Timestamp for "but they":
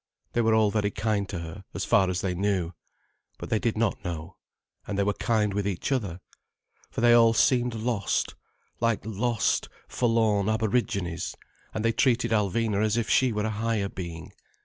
3.37-3.59